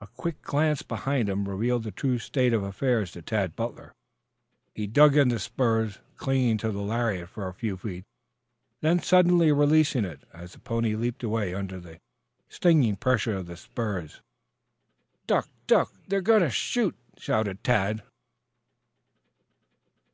A 0.00 0.06
quick 0.06 0.40
glance 0.40 0.80
behind 0.80 1.28
him, 1.28 1.46
revealed 1.46 1.82
the 1.84 1.90
true 1.90 2.18
state 2.18 2.54
of 2.54 2.62
affairs 2.62 3.12
to 3.12 3.20
Tad 3.20 3.54
Butler. 3.56 3.92
He 4.74 4.86
dug 4.86 5.18
in 5.18 5.28
the 5.28 5.38
spurs, 5.38 5.98
clinging 6.16 6.56
to 6.56 6.72
the 6.72 6.80
lariat 6.80 7.28
for 7.28 7.46
a 7.46 7.52
few 7.52 7.76
feet, 7.76 8.06
then 8.80 9.00
suddenly 9.02 9.52
releasing 9.52 10.06
it, 10.06 10.22
as 10.32 10.54
the 10.54 10.60
pony 10.60 10.94
leaped 10.96 11.22
away 11.22 11.52
under 11.52 11.78
the 11.78 12.00
stinging 12.48 12.96
pressure 12.96 13.36
of 13.36 13.46
the 13.48 13.56
spurs. 13.58 14.22
"Duck! 15.26 15.46
Duck! 15.66 15.92
They're 16.08 16.22
going 16.22 16.40
to 16.40 16.48
shoot!" 16.48 16.96
shouted 17.18 17.62
Tad. 17.62 18.02